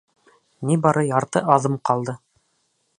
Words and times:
Ни 0.69 0.77
бары 0.87 1.05
ярты 1.09 1.45
аҙым 1.57 1.79
ҡалды. 1.91 2.21